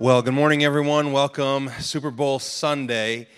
[0.00, 1.12] Well, good morning, everyone.
[1.12, 3.28] Welcome, Super Bowl Sunday.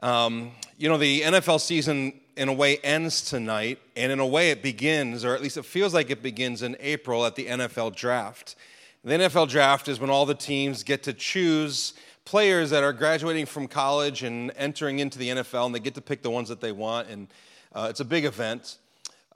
[0.00, 4.50] Um, you know, the NFL season, in a way, ends tonight, and in a way,
[4.50, 7.94] it begins, or at least it feels like it begins in April at the NFL
[7.94, 8.56] draft.
[9.04, 11.92] The NFL draft is when all the teams get to choose
[12.24, 16.00] players that are graduating from college and entering into the NFL, and they get to
[16.02, 17.28] pick the ones that they want, and
[17.74, 18.78] uh, it's a big event.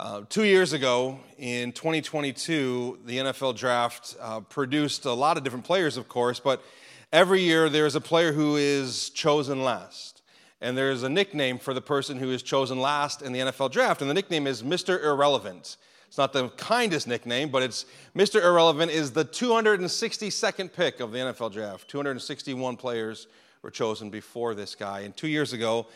[0.01, 5.66] Uh, two years ago, in 2022, the NFL draft uh, produced a lot of different
[5.66, 6.65] players, of course, but
[7.12, 10.23] every year there's a player who is chosen last.
[10.62, 14.01] And there's a nickname for the person who is chosen last in the NFL draft,
[14.01, 15.05] and the nickname is Mr.
[15.05, 15.77] Irrelevant.
[16.09, 17.84] It's not the kindest nickname, but it's
[18.17, 18.42] Mr.
[18.42, 21.89] Irrelevant is the 262nd pick of the NFL draft.
[21.89, 23.27] 261 players
[23.61, 25.01] were chosen before this guy.
[25.01, 25.89] And two years ago,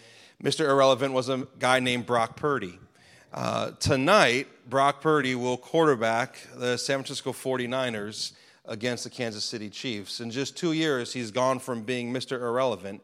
[0.42, 0.68] Mr.
[0.68, 2.78] Irrelevant was a guy named Brock Purdy.
[3.34, 8.30] Uh, tonight, Brock Purdy will quarterback the San Francisco 49ers
[8.64, 10.20] against the Kansas City Chiefs.
[10.20, 12.40] In just two years, he's gone from being Mr.
[12.40, 13.02] Irrelevant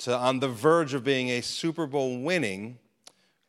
[0.00, 2.78] to on the verge of being a Super Bowl winning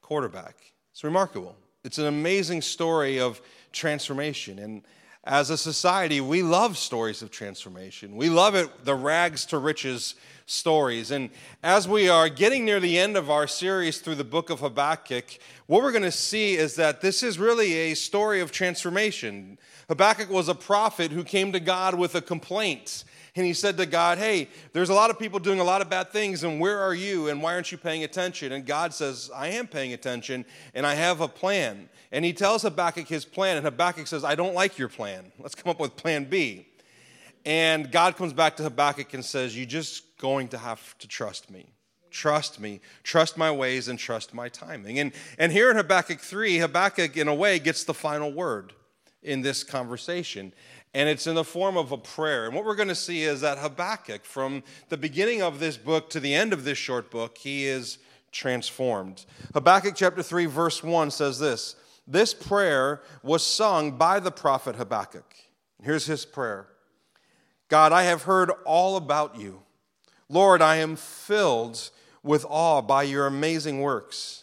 [0.01, 0.55] quarterback.
[0.93, 1.57] It's remarkable.
[1.83, 3.41] It's an amazing story of
[3.73, 4.59] transformation.
[4.59, 4.83] And
[5.25, 8.17] as a society, we love stories of transformation.
[8.17, 11.11] We love it, the rags to riches stories.
[11.11, 11.29] And
[11.63, 15.37] as we are getting near the end of our series through the book of Habakkuk,
[15.67, 19.57] what we're going to see is that this is really a story of transformation.
[19.87, 23.05] Habakkuk was a prophet who came to God with a complaint.
[23.35, 25.89] And he said to God, Hey, there's a lot of people doing a lot of
[25.89, 27.29] bad things, and where are you?
[27.29, 28.51] And why aren't you paying attention?
[28.51, 30.45] And God says, I am paying attention,
[30.75, 31.89] and I have a plan.
[32.11, 35.31] And he tells Habakkuk his plan, and Habakkuk says, I don't like your plan.
[35.39, 36.67] Let's come up with plan B.
[37.45, 41.49] And God comes back to Habakkuk and says, You're just going to have to trust
[41.49, 41.65] me.
[42.11, 44.99] Trust me, trust my ways, and trust my timing.
[44.99, 48.73] And, and here in Habakkuk 3, Habakkuk, in a way, gets the final word
[49.23, 50.53] in this conversation.
[50.93, 52.45] And it's in the form of a prayer.
[52.45, 56.09] And what we're going to see is that Habakkuk, from the beginning of this book
[56.11, 57.97] to the end of this short book, he is
[58.31, 59.25] transformed.
[59.53, 61.75] Habakkuk chapter 3, verse 1 says this
[62.07, 65.33] This prayer was sung by the prophet Habakkuk.
[65.81, 66.67] Here's his prayer
[67.69, 69.63] God, I have heard all about you.
[70.29, 71.89] Lord, I am filled
[72.23, 74.42] with awe by your amazing works.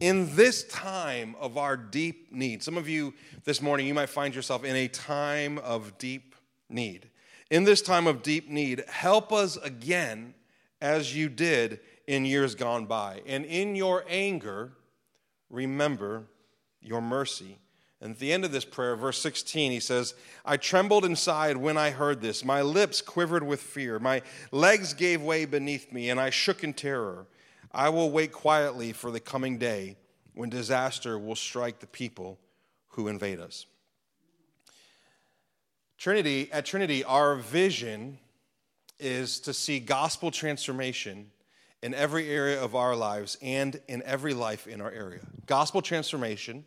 [0.00, 3.14] In this time of our deep need, some of you
[3.44, 6.34] this morning, you might find yourself in a time of deep
[6.68, 7.08] need.
[7.50, 10.34] In this time of deep need, help us again
[10.80, 13.22] as you did in years gone by.
[13.26, 14.72] And in your anger,
[15.50, 16.24] remember
[16.80, 17.58] your mercy.
[18.00, 20.14] And at the end of this prayer, verse 16, he says,
[20.44, 22.44] I trembled inside when I heard this.
[22.44, 24.00] My lips quivered with fear.
[24.00, 27.28] My legs gave way beneath me, and I shook in terror.
[27.74, 29.96] I will wait quietly for the coming day
[30.34, 32.38] when disaster will strike the people
[32.88, 33.66] who invade us.
[35.98, 38.18] Trinity, at Trinity, our vision
[38.98, 41.30] is to see gospel transformation
[41.82, 45.20] in every area of our lives and in every life in our area.
[45.46, 46.64] Gospel transformation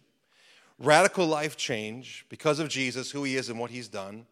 [0.80, 4.26] radical life change because of Jesus, who he is, and what he's done.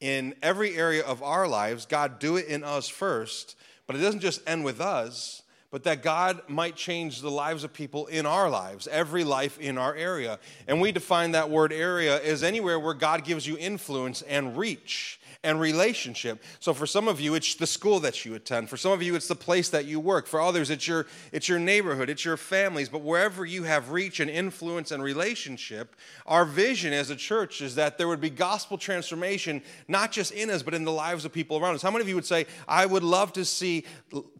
[0.00, 3.56] In every area of our lives, God do it in us first,
[3.86, 5.41] but it doesn't just end with us,
[5.72, 9.78] but that God might change the lives of people in our lives, every life in
[9.78, 10.38] our area.
[10.68, 15.18] And we define that word area as anywhere where God gives you influence and reach
[15.42, 16.42] and relationship.
[16.60, 18.68] So for some of you, it's the school that you attend.
[18.68, 20.26] For some of you, it's the place that you work.
[20.26, 22.88] For others, it's your, it's your neighborhood, it's your families.
[22.88, 27.74] But wherever you have reach and influence and relationship, our vision as a church is
[27.76, 31.32] that there would be gospel transformation, not just in us, but in the lives of
[31.32, 31.82] people around us.
[31.82, 33.84] How many of you would say, I would love to see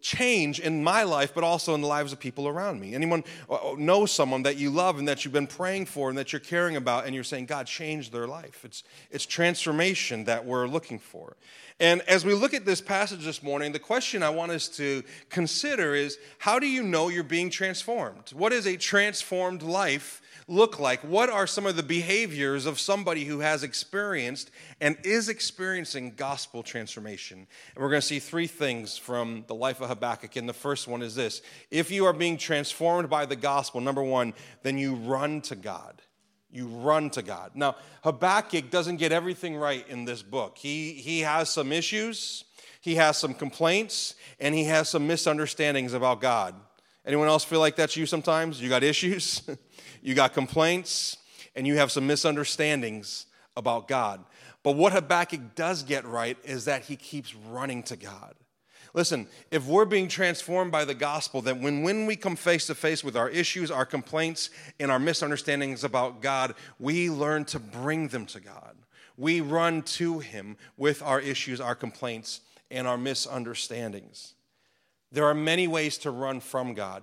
[0.00, 2.94] change in my life, but also in the lives of people around me?
[2.94, 6.18] Anyone uh, uh, know someone that you love and that you've been praying for and
[6.18, 8.64] that you're caring about, and you're saying, God, change their life?
[8.64, 11.36] It's, it's transformation that we're looking looking for.
[11.78, 15.04] And as we look at this passage this morning, the question I want us to
[15.30, 18.30] consider is how do you know you're being transformed?
[18.32, 20.98] What does a transformed life look like?
[21.02, 24.50] What are some of the behaviors of somebody who has experienced
[24.80, 27.46] and is experiencing gospel transformation?
[27.76, 30.34] And we're going to see three things from the life of Habakkuk.
[30.34, 34.02] And the first one is this if you are being transformed by the gospel, number
[34.02, 34.34] one,
[34.64, 36.01] then you run to God.
[36.52, 37.52] You run to God.
[37.54, 40.58] Now, Habakkuk doesn't get everything right in this book.
[40.58, 42.44] He, he has some issues,
[42.80, 46.54] he has some complaints, and he has some misunderstandings about God.
[47.06, 48.60] Anyone else feel like that's you sometimes?
[48.60, 49.42] You got issues,
[50.02, 51.16] you got complaints,
[51.56, 53.26] and you have some misunderstandings
[53.56, 54.22] about God.
[54.62, 58.34] But what Habakkuk does get right is that he keeps running to God.
[58.94, 62.74] Listen, if we're being transformed by the gospel, then when, when we come face to
[62.74, 68.08] face with our issues, our complaints, and our misunderstandings about God, we learn to bring
[68.08, 68.76] them to God.
[69.16, 74.34] We run to Him with our issues, our complaints, and our misunderstandings.
[75.10, 77.02] There are many ways to run from God.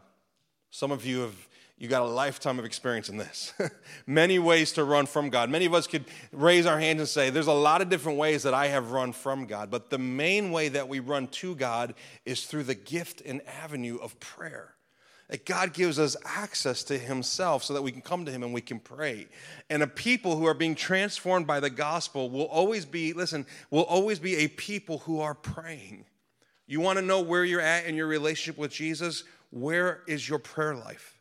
[0.72, 1.49] Some of you have
[1.80, 3.54] you got a lifetime of experience in this.
[4.06, 5.50] Many ways to run from God.
[5.50, 6.04] Many of us could
[6.34, 9.14] raise our hands and say, There's a lot of different ways that I have run
[9.14, 11.94] from God, but the main way that we run to God
[12.26, 14.76] is through the gift and avenue of prayer.
[15.30, 18.54] That God gives us access to Himself so that we can come to Him and
[18.54, 19.28] we can pray.
[19.70, 23.84] And a people who are being transformed by the gospel will always be, listen, will
[23.84, 26.04] always be a people who are praying.
[26.68, 29.24] You want to know where you're at in your relationship with Jesus?
[29.50, 31.19] Where is your prayer life?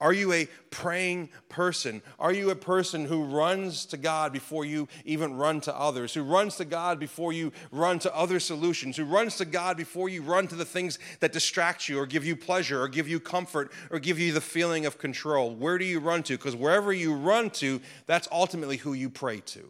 [0.00, 2.02] Are you a praying person?
[2.20, 6.14] Are you a person who runs to God before you even run to others?
[6.14, 8.96] Who runs to God before you run to other solutions?
[8.96, 12.24] Who runs to God before you run to the things that distract you or give
[12.24, 15.52] you pleasure or give you comfort or give you the feeling of control?
[15.52, 16.36] Where do you run to?
[16.36, 19.64] Because wherever you run to, that's ultimately who you pray to.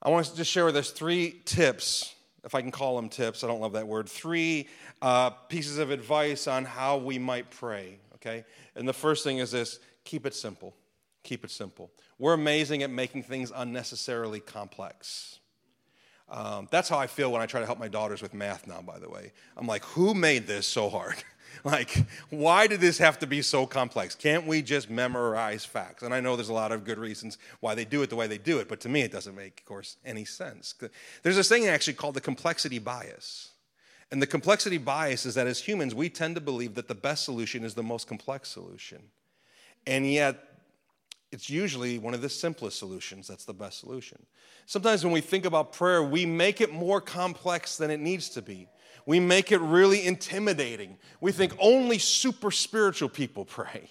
[0.00, 2.14] I want to just share with us three tips,
[2.44, 3.42] if I can call them tips.
[3.42, 4.08] I don't love that word.
[4.08, 4.68] Three
[5.02, 8.44] uh, pieces of advice on how we might pray okay?
[8.74, 10.74] And the first thing is this keep it simple.
[11.22, 11.90] Keep it simple.
[12.18, 15.38] We're amazing at making things unnecessarily complex.
[16.28, 18.82] Um, that's how I feel when I try to help my daughters with math now,
[18.82, 19.32] by the way.
[19.56, 21.16] I'm like, who made this so hard?
[21.64, 24.14] like, why did this have to be so complex?
[24.14, 26.02] Can't we just memorize facts?
[26.02, 28.26] And I know there's a lot of good reasons why they do it the way
[28.26, 30.74] they do it, but to me, it doesn't make, of course, any sense.
[31.22, 33.53] There's this thing actually called the complexity bias.
[34.14, 37.24] And the complexity bias is that as humans, we tend to believe that the best
[37.24, 39.02] solution is the most complex solution.
[39.88, 40.60] And yet,
[41.32, 44.24] it's usually one of the simplest solutions that's the best solution.
[44.66, 48.40] Sometimes when we think about prayer, we make it more complex than it needs to
[48.40, 48.68] be.
[49.04, 50.96] We make it really intimidating.
[51.20, 53.90] We think only super spiritual people pray.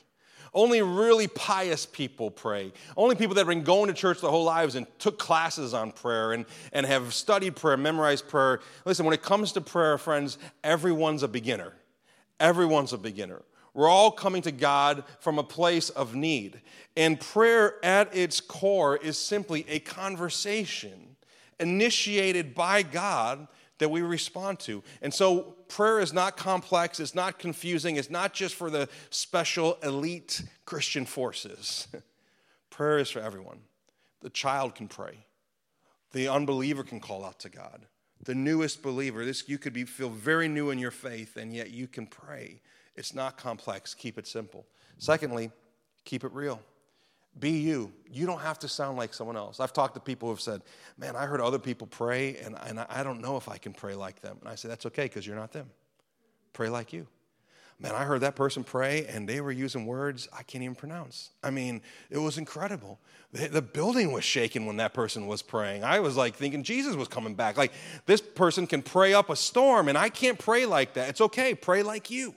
[0.53, 2.71] Only really pious people pray.
[2.95, 5.91] Only people that have been going to church their whole lives and took classes on
[5.91, 8.59] prayer and, and have studied prayer, memorized prayer.
[8.85, 11.73] Listen, when it comes to prayer, friends, everyone's a beginner.
[12.39, 13.41] Everyone's a beginner.
[13.73, 16.61] We're all coming to God from a place of need.
[16.95, 21.15] And prayer at its core is simply a conversation
[21.59, 23.47] initiated by God
[23.79, 24.83] that we respond to.
[25.01, 29.77] And so prayer is not complex, it's not confusing, it's not just for the special
[29.83, 31.87] elite Christian forces.
[32.69, 33.59] prayer is for everyone.
[34.21, 35.25] The child can pray.
[36.11, 37.87] The unbeliever can call out to God.
[38.23, 41.71] The newest believer, this you could be feel very new in your faith and yet
[41.71, 42.61] you can pray.
[42.95, 44.65] It's not complex, keep it simple.
[44.97, 45.51] Secondly,
[46.05, 46.61] keep it real.
[47.39, 47.91] Be you.
[48.11, 49.59] You don't have to sound like someone else.
[49.59, 50.61] I've talked to people who have said,
[50.97, 53.95] Man, I heard other people pray, and, and I don't know if I can pray
[53.95, 54.37] like them.
[54.39, 55.69] And I say, That's okay, because you're not them.
[56.53, 57.07] Pray like you.
[57.79, 61.31] Man, I heard that person pray, and they were using words I can't even pronounce.
[61.43, 62.99] I mean, it was incredible.
[63.31, 65.83] The, the building was shaking when that person was praying.
[65.83, 67.57] I was like thinking Jesus was coming back.
[67.57, 67.73] Like,
[68.05, 71.09] this person can pray up a storm, and I can't pray like that.
[71.09, 72.35] It's okay, pray like you.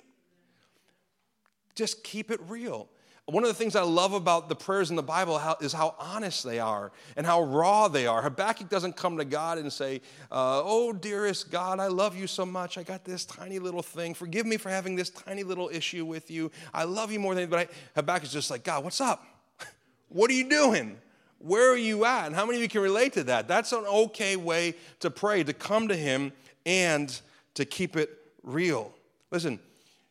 [1.74, 2.88] Just keep it real.
[3.28, 6.44] One of the things I love about the prayers in the Bible is how honest
[6.44, 8.22] they are and how raw they are.
[8.22, 10.00] Habakkuk doesn't come to God and say,
[10.30, 12.78] uh, Oh, dearest God, I love you so much.
[12.78, 14.14] I got this tiny little thing.
[14.14, 16.52] Forgive me for having this tiny little issue with you.
[16.72, 17.68] I love you more than anybody.
[17.96, 19.26] Habakkuk's just like, God, what's up?
[20.08, 20.96] what are you doing?
[21.38, 22.26] Where are you at?
[22.26, 23.48] And how many of you can relate to that?
[23.48, 26.30] That's an okay way to pray, to come to Him
[26.64, 27.20] and
[27.54, 28.08] to keep it
[28.44, 28.94] real.
[29.32, 29.58] Listen,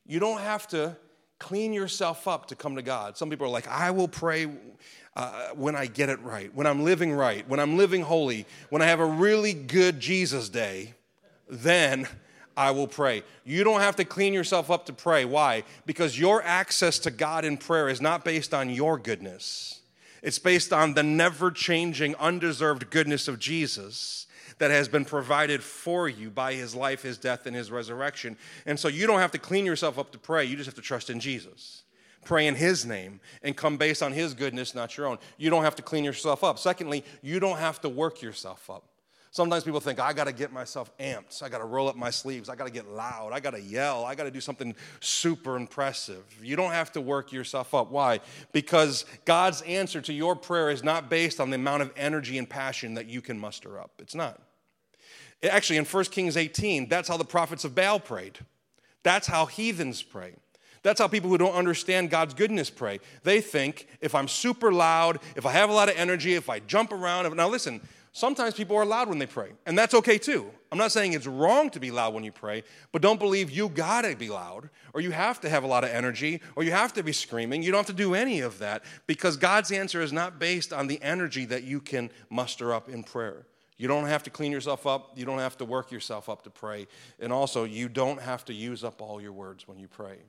[0.05, 0.97] you don't have to
[1.39, 3.17] clean yourself up to come to God.
[3.17, 4.47] Some people are like, I will pray
[5.15, 8.81] uh, when I get it right, when I'm living right, when I'm living holy, when
[8.81, 10.93] I have a really good Jesus day,
[11.49, 12.07] then
[12.57, 13.23] I will pray.
[13.43, 15.25] You don't have to clean yourself up to pray.
[15.25, 15.63] Why?
[15.85, 19.81] Because your access to God in prayer is not based on your goodness.
[20.21, 24.24] It's based on the never changing, undeserved goodness of Jesus
[24.57, 28.37] that has been provided for you by his life, his death, and his resurrection.
[28.65, 30.81] And so you don't have to clean yourself up to pray, you just have to
[30.81, 31.83] trust in Jesus.
[32.23, 35.19] Pray in his name and come based on his goodness, not your own.
[35.37, 36.57] You don't have to clean yourself up.
[36.57, 38.83] Secondly, you don't have to work yourself up.
[39.35, 41.43] Sometimes people think, I got to get myself amped.
[41.43, 42.47] I got to roll up my sleeves.
[42.47, 43.33] I got to get loud.
[43.33, 44.05] I got to yell.
[44.05, 46.23] I got to do something super impressive.
[46.41, 47.91] You don't have to work yourself up.
[47.91, 48.21] Why?
[48.53, 52.49] Because God's answer to your prayer is not based on the amount of energy and
[52.49, 53.91] passion that you can muster up.
[53.99, 54.39] It's not.
[55.43, 58.39] Actually, in 1 Kings 18, that's how the prophets of Baal prayed.
[59.03, 60.35] That's how heathens pray.
[60.81, 63.01] That's how people who don't understand God's goodness pray.
[63.23, 66.59] They think if I'm super loud, if I have a lot of energy, if I
[66.59, 67.35] jump around.
[67.35, 67.81] Now, listen,
[68.15, 70.49] Sometimes people are loud when they pray, and that's okay too.
[70.71, 73.67] I'm not saying it's wrong to be loud when you pray, but don't believe you
[73.67, 76.93] gotta be loud, or you have to have a lot of energy, or you have
[76.93, 77.61] to be screaming.
[77.61, 80.87] You don't have to do any of that because God's answer is not based on
[80.87, 83.47] the energy that you can muster up in prayer.
[83.75, 86.49] You don't have to clean yourself up, you don't have to work yourself up to
[86.49, 86.87] pray,
[87.19, 90.19] and also you don't have to use up all your words when you pray.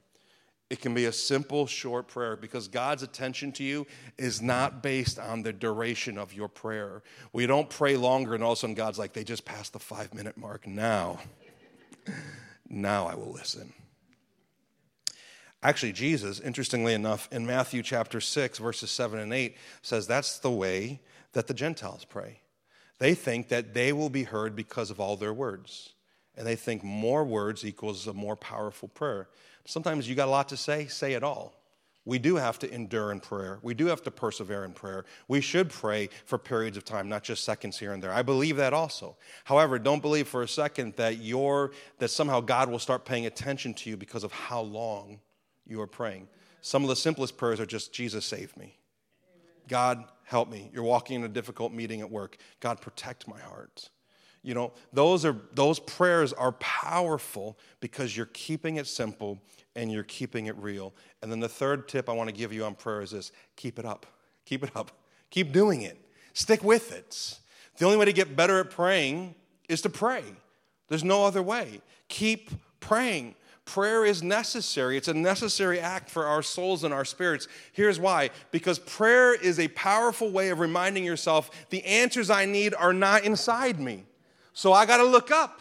[0.68, 3.86] It can be a simple, short prayer because God's attention to you
[4.18, 7.02] is not based on the duration of your prayer.
[7.32, 9.78] We don't pray longer, and all of a sudden God's like, they just passed the
[9.78, 10.66] five minute mark.
[10.66, 11.20] Now,
[12.68, 13.72] now I will listen.
[15.62, 20.50] Actually, Jesus, interestingly enough, in Matthew chapter 6, verses 7 and 8, says that's the
[20.50, 21.00] way
[21.32, 22.40] that the Gentiles pray.
[22.98, 25.92] They think that they will be heard because of all their words.
[26.36, 29.28] And they think more words equals a more powerful prayer.
[29.66, 31.54] Sometimes you got a lot to say, say it all.
[32.06, 33.58] We do have to endure in prayer.
[33.62, 35.04] We do have to persevere in prayer.
[35.26, 38.12] We should pray for periods of time, not just seconds here and there.
[38.12, 39.16] I believe that also.
[39.42, 43.74] However, don't believe for a second that you're that somehow God will start paying attention
[43.74, 45.18] to you because of how long
[45.66, 46.28] you are praying.
[46.60, 48.78] Some of the simplest prayers are just Jesus save me.
[49.66, 50.70] God help me.
[50.72, 52.36] You're walking in a difficult meeting at work.
[52.60, 53.90] God protect my heart.
[54.46, 59.42] You know, those are those prayers are powerful because you're keeping it simple
[59.74, 60.94] and you're keeping it real.
[61.20, 63.76] And then the third tip I want to give you on prayer is this keep
[63.80, 64.06] it up.
[64.44, 64.92] Keep it up.
[65.30, 65.98] Keep doing it.
[66.32, 67.40] Stick with it.
[67.78, 69.34] The only way to get better at praying
[69.68, 70.22] is to pray.
[70.86, 71.80] There's no other way.
[72.06, 73.34] Keep praying.
[73.64, 74.96] Prayer is necessary.
[74.96, 77.48] It's a necessary act for our souls and our spirits.
[77.72, 82.74] Here's why because prayer is a powerful way of reminding yourself the answers I need
[82.74, 84.04] are not inside me.
[84.56, 85.60] So I got to look up,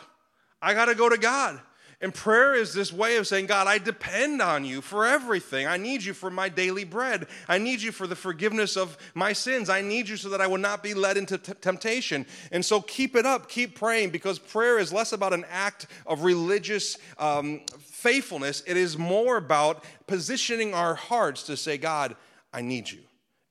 [0.61, 1.59] I got to go to God.
[1.99, 5.67] And prayer is this way of saying, God, I depend on you for everything.
[5.67, 7.27] I need you for my daily bread.
[7.49, 9.69] I need you for the forgiveness of my sins.
[9.69, 12.25] I need you so that I will not be led into t- temptation.
[12.53, 16.23] And so keep it up, keep praying, because prayer is less about an act of
[16.23, 18.63] religious um, faithfulness.
[18.65, 22.15] It is more about positioning our hearts to say, God,
[22.53, 23.01] I need you.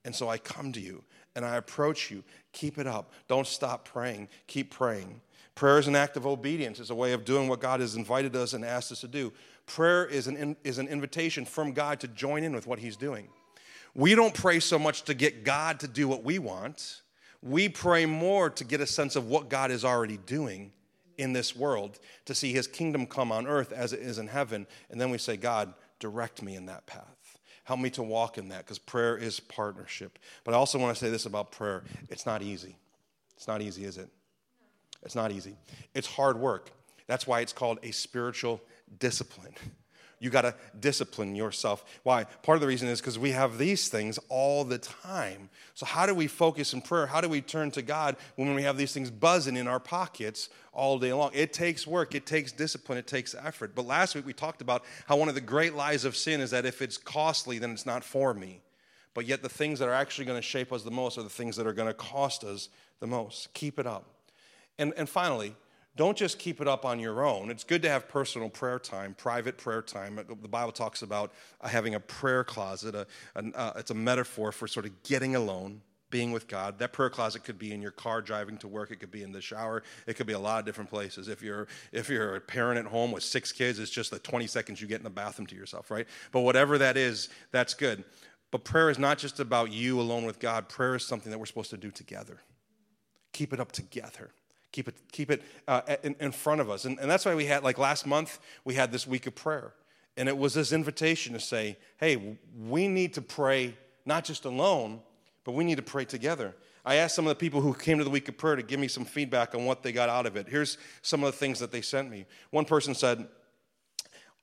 [0.06, 1.04] And so I come to you
[1.36, 2.24] and I approach you.
[2.52, 3.12] Keep it up.
[3.28, 4.28] Don't stop praying.
[4.46, 5.20] Keep praying.
[5.54, 8.34] Prayer is an act of obedience, it's a way of doing what God has invited
[8.34, 9.32] us and asked us to do.
[9.66, 13.28] Prayer is an, is an invitation from God to join in with what He's doing.
[13.94, 17.02] We don't pray so much to get God to do what we want,
[17.40, 20.72] we pray more to get a sense of what God is already doing
[21.18, 24.66] in this world, to see His kingdom come on earth as it is in heaven.
[24.90, 27.38] And then we say, God, direct me in that path.
[27.64, 30.18] Help me to walk in that because prayer is partnership.
[30.42, 32.76] But I also want to say this about prayer it's not easy.
[33.36, 34.08] It's not easy, is it?
[35.04, 35.56] It's not easy.
[35.94, 36.70] It's hard work.
[37.06, 38.60] That's why it's called a spiritual
[38.98, 39.54] discipline.
[40.20, 41.84] You got to discipline yourself.
[42.02, 42.24] Why?
[42.24, 45.50] Part of the reason is because we have these things all the time.
[45.74, 47.06] So, how do we focus in prayer?
[47.06, 50.48] How do we turn to God when we have these things buzzing in our pockets
[50.72, 51.30] all day long?
[51.34, 53.74] It takes work, it takes discipline, it takes effort.
[53.74, 56.52] But last week we talked about how one of the great lies of sin is
[56.52, 58.62] that if it's costly, then it's not for me.
[59.12, 61.28] But yet, the things that are actually going to shape us the most are the
[61.28, 62.70] things that are going to cost us
[63.00, 63.52] the most.
[63.52, 64.13] Keep it up.
[64.78, 65.54] And, and finally,
[65.96, 67.50] don't just keep it up on your own.
[67.50, 70.16] It's good to have personal prayer time, private prayer time.
[70.16, 72.94] The Bible talks about uh, having a prayer closet.
[72.94, 76.80] A, a, uh, it's a metaphor for sort of getting alone, being with God.
[76.80, 78.90] That prayer closet could be in your car driving to work.
[78.90, 79.84] It could be in the shower.
[80.08, 81.28] It could be a lot of different places.
[81.28, 84.48] If you're if you're a parent at home with six kids, it's just the 20
[84.48, 86.08] seconds you get in the bathroom to yourself, right?
[86.32, 88.02] But whatever that is, that's good.
[88.50, 90.68] But prayer is not just about you alone with God.
[90.68, 92.40] Prayer is something that we're supposed to do together.
[93.32, 94.30] Keep it up together.
[94.74, 96.84] Keep it, keep it uh, in, in, front of us.
[96.84, 99.72] And, and that's why we had, like last month, we had this week of prayer.
[100.16, 104.98] And it was this invitation to say, hey, we need to pray not just alone,
[105.44, 106.56] but we need to pray together.
[106.84, 108.80] I asked some of the people who came to the week of prayer to give
[108.80, 110.48] me some feedback on what they got out of it.
[110.48, 112.26] Here's some of the things that they sent me.
[112.50, 113.28] One person said,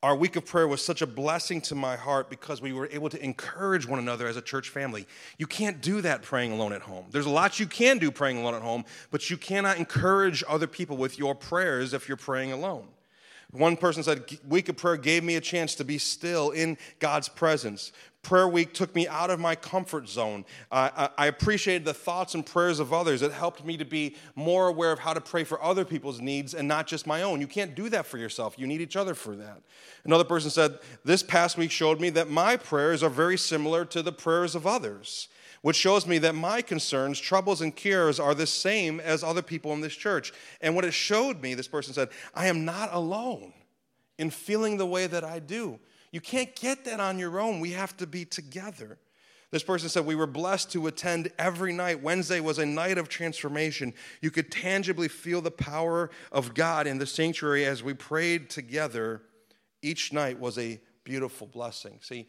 [0.04, 3.10] our week of prayer was such a blessing to my heart because we were able
[3.10, 5.06] to encourage one another as a church family.
[5.38, 7.06] You can't do that praying alone at home.
[7.12, 10.66] There's a lot you can do praying alone at home, but you cannot encourage other
[10.66, 12.88] people with your prayers if you're praying alone.
[13.52, 17.28] One person said, Week of prayer gave me a chance to be still in God's
[17.28, 17.92] presence.
[18.24, 20.46] Prayer week took me out of my comfort zone.
[20.72, 23.24] Uh, I appreciated the thoughts and prayers of others.
[23.24, 26.54] It helped me to be more aware of how to pray for other people's needs
[26.54, 27.42] and not just my own.
[27.42, 29.64] You can't do that for yourself, you need each other for that.
[30.06, 34.04] Another person said, This past week showed me that my prayers are very similar to
[34.04, 35.28] the prayers of others,
[35.64, 39.74] which shows me that my concerns, troubles, and cares are the same as other people
[39.74, 40.32] in this church.
[40.62, 43.54] And what it showed me, this person said, I am not alone
[44.20, 45.80] in feeling the way that I do.
[46.12, 47.60] You can't get that on your own.
[47.60, 48.98] We have to be together.
[49.52, 52.02] This person said, We were blessed to attend every night.
[52.02, 53.94] Wednesday was a night of transformation.
[54.22, 59.22] You could tangibly feel the power of God in the sanctuary as we prayed together.
[59.82, 62.00] Each night was a beautiful blessing.
[62.02, 62.28] See,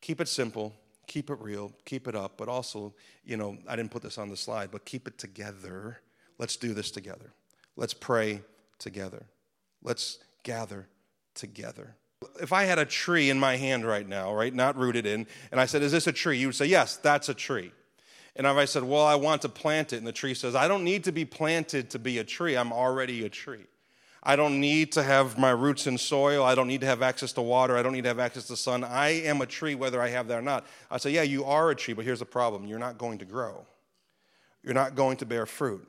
[0.00, 0.74] keep it simple,
[1.06, 4.28] keep it real, keep it up, but also, you know, I didn't put this on
[4.28, 6.00] the slide, but keep it together.
[6.38, 7.32] Let's do this together.
[7.76, 8.42] Let's pray
[8.78, 9.26] together.
[9.82, 10.88] Let's gather
[11.34, 11.96] together.
[12.40, 15.60] If I had a tree in my hand right now, right, not rooted in, and
[15.60, 16.38] I said, Is this a tree?
[16.38, 17.72] You would say, Yes, that's a tree.
[18.36, 20.68] And if I said, Well, I want to plant it, and the tree says, I
[20.68, 23.66] don't need to be planted to be a tree, I'm already a tree.
[24.22, 26.44] I don't need to have my roots in soil.
[26.44, 27.76] I don't need to have access to water.
[27.78, 28.82] I don't need to have access to sun.
[28.82, 30.66] I am a tree whether I have that or not.
[30.90, 33.24] I say, Yeah, you are a tree, but here's the problem you're not going to
[33.24, 33.64] grow,
[34.62, 35.86] you're not going to bear fruit,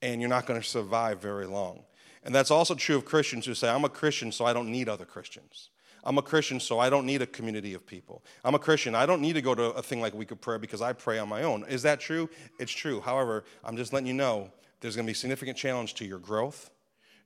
[0.00, 1.84] and you're not going to survive very long.
[2.24, 4.88] And that's also true of Christians who say, I'm a Christian, so I don't need
[4.88, 5.70] other Christians.
[6.04, 8.24] I'm a Christian, so I don't need a community of people.
[8.44, 8.94] I'm a Christian.
[8.94, 11.18] I don't need to go to a thing like Week of Prayer because I pray
[11.18, 11.64] on my own.
[11.68, 12.28] Is that true?
[12.58, 13.00] It's true.
[13.00, 14.50] However, I'm just letting you know
[14.80, 16.70] there's going to be significant challenge to your growth,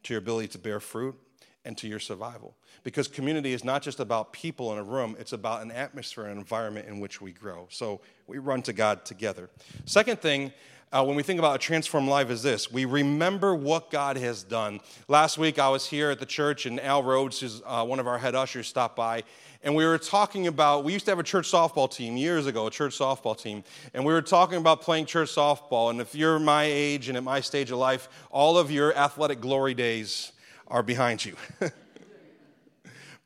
[0.02, 1.18] to your ability to bear fruit,
[1.64, 2.54] and to your survival.
[2.84, 6.38] Because community is not just about people in a room, it's about an atmosphere, an
[6.38, 7.66] environment in which we grow.
[7.70, 9.50] So we run to God together.
[9.84, 10.52] Second thing,
[10.92, 14.42] uh, when we think about a transformed life is this we remember what God has
[14.42, 14.80] done.
[15.08, 18.06] Last week I was here at the church, and Al Rhodes, who's uh, one of
[18.06, 19.24] our head ushers, stopped by.
[19.62, 22.68] And we were talking about, we used to have a church softball team years ago,
[22.68, 23.64] a church softball team.
[23.94, 25.90] And we were talking about playing church softball.
[25.90, 29.40] And if you're my age and at my stage of life, all of your athletic
[29.40, 30.30] glory days
[30.68, 31.34] are behind you.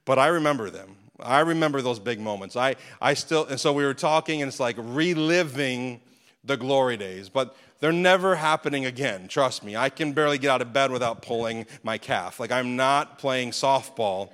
[0.06, 0.96] but I remember them.
[1.18, 2.56] I remember those big moments.
[2.56, 6.00] I, I still, and so we were talking, and it's like reliving
[6.44, 9.28] the glory days, but they're never happening again.
[9.28, 9.76] Trust me.
[9.76, 12.40] I can barely get out of bed without pulling my calf.
[12.40, 14.30] Like I'm not playing softball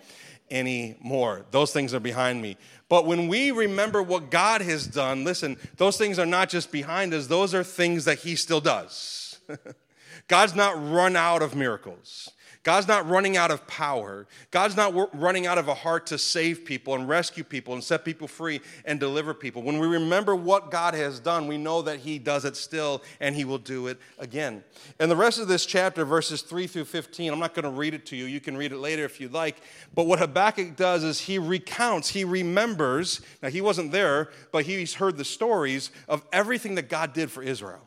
[0.50, 1.46] anymore.
[1.50, 2.56] Those things are behind me.
[2.88, 7.12] But when we remember what God has done, listen, those things are not just behind
[7.14, 9.40] us, those are things that He still does.
[10.28, 12.30] God's not run out of miracles.
[12.66, 14.26] God's not running out of power.
[14.50, 18.04] God's not running out of a heart to save people and rescue people and set
[18.04, 19.62] people free and deliver people.
[19.62, 23.37] When we remember what God has done, we know that He does it still and
[23.37, 24.64] He will do it again.
[24.99, 27.94] And the rest of this chapter, verses 3 through 15, I'm not going to read
[27.94, 28.25] it to you.
[28.25, 29.58] You can read it later if you'd like.
[29.95, 33.21] But what Habakkuk does is he recounts, he remembers.
[33.45, 37.45] Now, he wasn't there, but he's heard the stories of everything that God did for
[37.45, 37.86] Israel,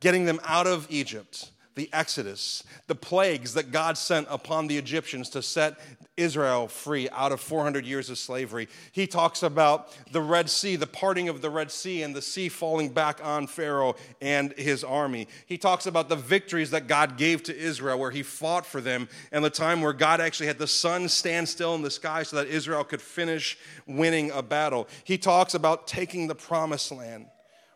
[0.00, 5.30] getting them out of Egypt the Exodus, the plagues that God sent upon the Egyptians
[5.30, 5.78] to set
[6.16, 8.68] Israel free out of 400 years of slavery.
[8.90, 12.48] He talks about the Red Sea, the parting of the Red Sea, and the sea
[12.48, 15.28] falling back on Pharaoh and his army.
[15.46, 19.08] He talks about the victories that God gave to Israel, where he fought for them,
[19.30, 22.36] and the time where God actually had the sun stand still in the sky so
[22.36, 24.88] that Israel could finish winning a battle.
[25.04, 27.26] He talks about taking the promised land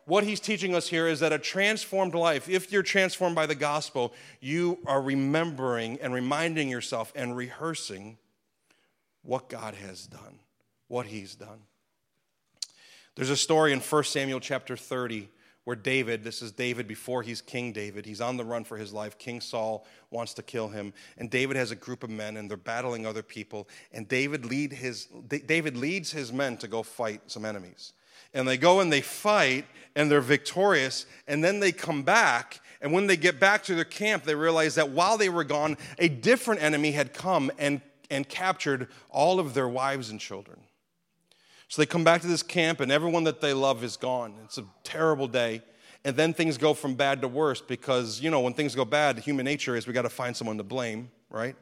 [0.05, 3.55] what he's teaching us here is that a transformed life, if you're transformed by the
[3.55, 8.17] gospel, you are remembering and reminding yourself and rehearsing
[9.21, 10.39] what God has done,
[10.87, 11.61] what he's done.
[13.15, 15.29] There's a story in 1 Samuel chapter 30
[15.63, 18.91] where David, this is David before he's King David, he's on the run for his
[18.91, 19.17] life.
[19.17, 22.57] King Saul wants to kill him, and David has a group of men and they're
[22.57, 27.45] battling other people, and David lead his David leads his men to go fight some
[27.45, 27.93] enemies
[28.33, 32.91] and they go and they fight and they're victorious and then they come back and
[32.91, 36.07] when they get back to their camp they realize that while they were gone a
[36.07, 40.59] different enemy had come and, and captured all of their wives and children.
[41.67, 44.35] So they come back to this camp and everyone that they love is gone.
[44.43, 45.63] It's a terrible day
[46.05, 49.19] and then things go from bad to worse because you know when things go bad
[49.19, 51.55] human nature is we got to find someone to blame right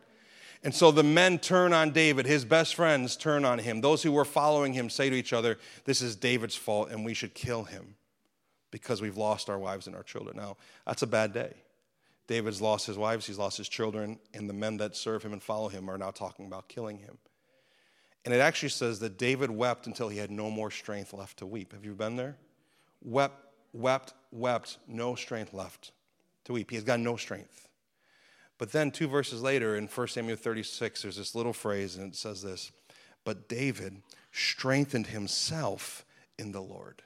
[0.63, 2.25] and so the men turn on David.
[2.25, 3.81] His best friends turn on him.
[3.81, 7.13] Those who were following him say to each other, This is David's fault and we
[7.13, 7.95] should kill him
[8.69, 10.37] because we've lost our wives and our children.
[10.37, 11.53] Now, that's a bad day.
[12.27, 15.43] David's lost his wives, he's lost his children, and the men that serve him and
[15.43, 17.17] follow him are now talking about killing him.
[18.23, 21.45] And it actually says that David wept until he had no more strength left to
[21.45, 21.73] weep.
[21.73, 22.37] Have you been there?
[23.03, 23.35] Wept,
[23.73, 25.91] wept, wept, no strength left
[26.45, 26.69] to weep.
[26.69, 27.67] He has got no strength.
[28.61, 32.15] But then, two verses later, in 1 Samuel 36, there's this little phrase, and it
[32.15, 32.71] says this
[33.23, 36.05] But David strengthened himself
[36.37, 37.01] in the Lord.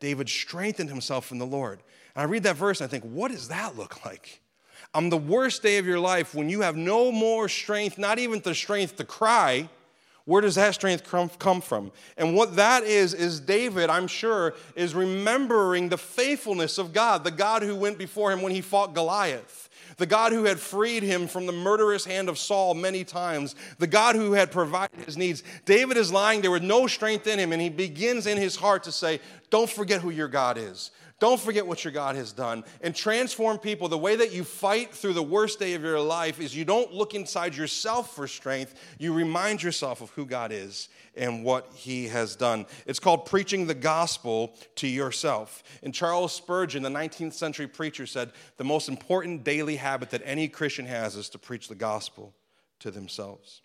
[0.00, 1.82] David strengthened himself in the Lord.
[2.14, 4.40] And I read that verse and I think, what does that look like?
[4.94, 8.40] On the worst day of your life, when you have no more strength, not even
[8.40, 9.68] the strength to cry,
[10.28, 11.90] Where does that strength come from?
[12.18, 17.30] And what that is, is David, I'm sure, is remembering the faithfulness of God, the
[17.30, 21.28] God who went before him when he fought Goliath, the God who had freed him
[21.28, 25.42] from the murderous hand of Saul many times, the God who had provided his needs.
[25.64, 28.82] David is lying there with no strength in him, and he begins in his heart
[28.82, 30.90] to say, Don't forget who your God is.
[31.20, 33.88] Don't forget what your God has done and transform people.
[33.88, 36.92] The way that you fight through the worst day of your life is you don't
[36.92, 38.74] look inside yourself for strength.
[38.98, 42.66] You remind yourself of who God is and what he has done.
[42.86, 45.64] It's called preaching the gospel to yourself.
[45.82, 50.46] And Charles Spurgeon, the 19th century preacher, said the most important daily habit that any
[50.46, 52.32] Christian has is to preach the gospel
[52.78, 53.62] to themselves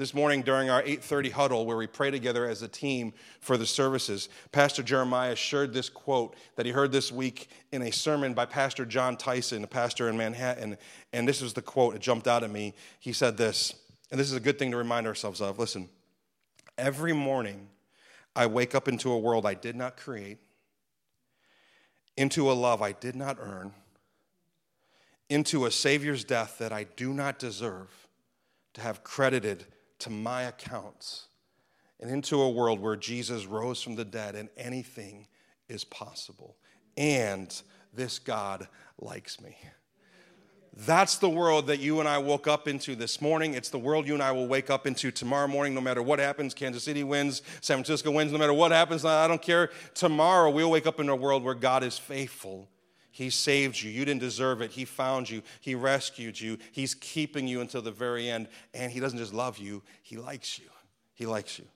[0.00, 3.66] this morning during our 8:30 huddle where we pray together as a team for the
[3.66, 4.30] services.
[4.50, 8.86] Pastor jeremiah shared this quote that he heard this week in a sermon by pastor
[8.86, 10.78] Jon tyson a pastor in manhattan
[11.12, 11.94] and this was the quote.
[11.94, 12.72] It jumped out at me.
[12.98, 13.74] He said this
[14.10, 15.58] and this is a good thing to remind ourselves of.
[15.58, 15.90] Listen
[16.78, 17.68] every morning
[18.34, 20.38] i wake up into a world i did not create
[22.16, 23.74] into a love i did not earn
[25.28, 28.08] into a savior's death that i do not deserve
[28.72, 29.66] to have credited
[30.00, 31.26] to my accounts
[32.00, 35.26] and into a world where Jesus rose from the dead and anything
[35.68, 36.56] is possible.
[36.96, 37.54] And
[37.92, 39.56] this God likes me.
[40.86, 43.54] That's the world that you and I woke up into this morning.
[43.54, 46.18] It's the world you and I will wake up into tomorrow morning, no matter what
[46.18, 46.54] happens.
[46.54, 49.04] Kansas City wins, San Francisco wins, no matter what happens.
[49.04, 49.70] I don't care.
[49.94, 52.68] Tomorrow we'll wake up in a world where God is faithful
[53.10, 53.90] he saved you.
[53.90, 54.70] You didn't deserve it.
[54.70, 55.42] He found you.
[55.60, 56.58] He rescued you.
[56.72, 58.48] He's keeping you until the very end.
[58.72, 60.66] And He doesn't just love you, He likes you.
[61.14, 61.66] He likes you.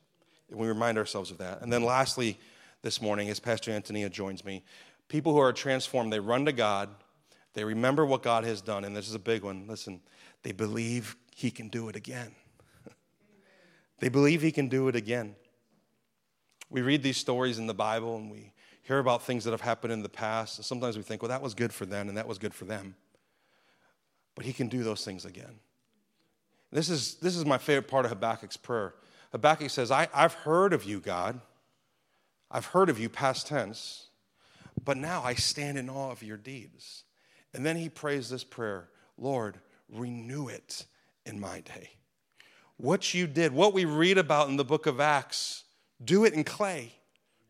[0.51, 1.61] And we remind ourselves of that.
[1.61, 2.39] And then lastly,
[2.83, 4.63] this morning, as Pastor Antonia joins me,
[5.09, 6.89] people who are transformed, they run to God,
[7.55, 8.85] they remember what God has done.
[8.85, 9.67] And this is a big one.
[9.67, 10.01] Listen,
[10.43, 12.33] they believe He can do it again.
[13.99, 15.35] they believe He can do it again.
[16.71, 18.53] We read these stories in the Bible and we
[18.85, 21.55] hear about things that have happened in the past, sometimes we think, well, that was
[21.55, 22.95] good for them and that was good for them.
[24.35, 25.59] But he can do those things again.
[26.71, 28.95] This is, this is my favorite part of Habakkuk's prayer.
[29.33, 31.41] Habakkuk says, I, I've heard of you, God.
[32.51, 34.09] I've heard of you, past tense,
[34.85, 37.05] but now I stand in awe of your deeds.
[37.55, 40.85] And then he prays this prayer Lord, renew it
[41.25, 41.91] in my day.
[42.77, 45.65] What you did, what we read about in the book of Acts,
[46.05, 46.93] do it in clay,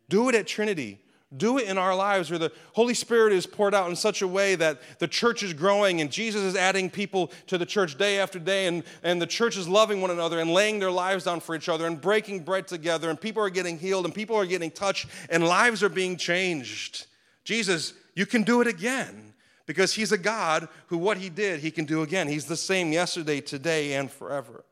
[0.09, 1.01] do it at Trinity,
[1.37, 4.29] do it in our lives where the Holy Spirit is poured out in such a
[4.29, 8.19] way that the church is growing and Jesus is adding people to the church day
[8.19, 11.41] after day, and, and the church is loving one another and laying their lives down
[11.41, 14.47] for each other and breaking bread together, and people are getting healed and people are
[14.47, 17.07] getting touched and lives are being changed.
[17.45, 19.35] Jesus, you can do it again
[19.67, 22.29] because He's a God who, what He did, He can do again.
[22.29, 24.65] He's the same yesterday, today, and forever.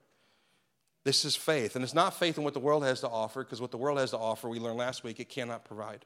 [1.05, 1.75] This is faith.
[1.75, 3.98] And it's not faith in what the world has to offer, because what the world
[3.98, 6.05] has to offer, we learned last week, it cannot provide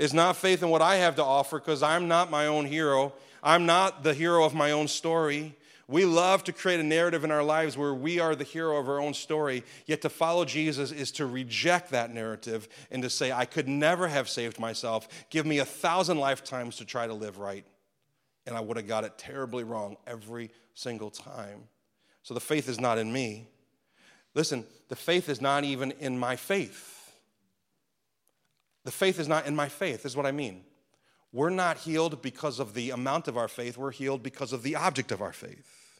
[0.00, 3.12] is not faith in what I have to offer because I'm not my own hero.
[3.42, 5.54] I'm not the hero of my own story.
[5.88, 8.88] We love to create a narrative in our lives where we are the hero of
[8.88, 13.30] our own story, yet to follow Jesus is to reject that narrative and to say,
[13.30, 15.06] I could never have saved myself.
[15.28, 17.66] Give me a thousand lifetimes to try to live right.
[18.46, 21.64] And I would have got it terribly wrong every single time.
[22.22, 23.48] So the faith is not in me.
[24.34, 26.99] Listen, the faith is not even in my faith.
[28.90, 30.64] The faith is not in my faith, is what I mean.
[31.32, 34.74] We're not healed because of the amount of our faith, we're healed because of the
[34.74, 35.92] object of our faith.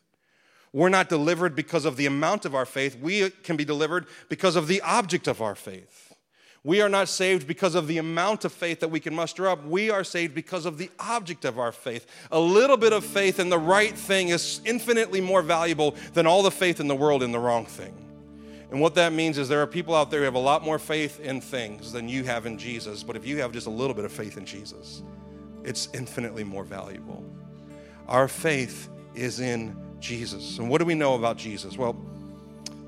[0.73, 4.57] We're not delivered because of the amount of our faith, we can be delivered because
[4.57, 6.17] of the object of our faith.
[6.65, 9.65] We are not saved because of the amount of faith that we can muster up.
[9.65, 12.07] We are saved because of the object of our faith.
[12.33, 16.43] A little bit of faith in the right thing is infinitely more valuable than all
[16.43, 18.10] the faith in the world in the wrong thing.
[18.71, 20.79] And what that means is there are people out there who have a lot more
[20.79, 23.03] faith in things than you have in Jesus.
[23.03, 25.03] But if you have just a little bit of faith in Jesus,
[25.65, 27.25] it's infinitely more valuable.
[28.07, 30.59] Our faith is in Jesus.
[30.59, 31.77] And what do we know about Jesus?
[31.77, 31.97] Well,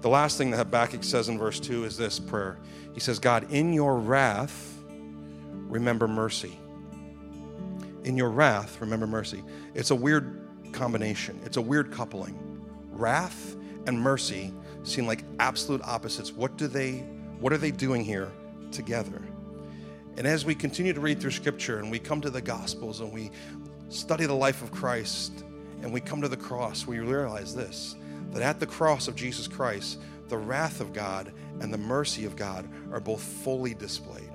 [0.00, 2.58] the last thing that Habakkuk says in verse 2 is this prayer.
[2.94, 4.78] He says, God, in your wrath,
[5.68, 6.58] remember mercy.
[8.04, 9.42] In your wrath, remember mercy.
[9.74, 10.40] It's a weird
[10.72, 12.38] combination, it's a weird coupling.
[12.90, 16.32] Wrath and mercy seem like absolute opposites.
[16.32, 17.04] What do they
[17.40, 18.30] what are they doing here
[18.70, 19.20] together?
[20.16, 23.12] And as we continue to read through scripture and we come to the gospels and
[23.12, 23.30] we
[23.88, 25.44] study the life of Christ
[25.82, 27.96] and we come to the cross, we realize this
[28.30, 32.34] that at the cross of Jesus Christ, the wrath of God and the mercy of
[32.36, 34.30] God are both fully displayed.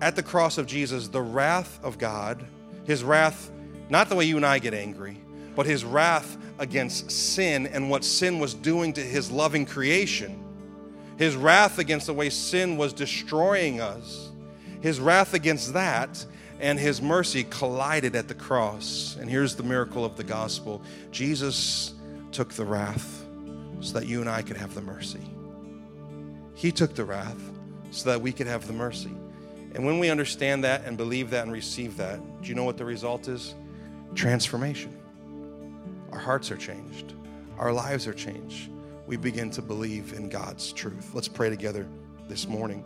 [0.00, 2.44] At the cross of Jesus, the wrath of God,
[2.84, 3.50] his wrath,
[3.88, 5.18] not the way you and I get angry,
[5.54, 10.40] but his wrath against sin and what sin was doing to his loving creation
[11.20, 14.30] his wrath against the way sin was destroying us,
[14.80, 16.24] his wrath against that
[16.60, 19.18] and his mercy collided at the cross.
[19.20, 21.92] And here's the miracle of the gospel Jesus
[22.32, 23.22] took the wrath
[23.80, 25.20] so that you and I could have the mercy.
[26.54, 27.38] He took the wrath
[27.90, 29.12] so that we could have the mercy.
[29.74, 32.78] And when we understand that and believe that and receive that, do you know what
[32.78, 33.54] the result is?
[34.14, 34.99] Transformation.
[36.12, 37.14] Our hearts are changed,
[37.58, 38.70] our lives are changed.
[39.06, 41.14] We begin to believe in God's truth.
[41.14, 41.88] Let's pray together
[42.28, 42.84] this morning.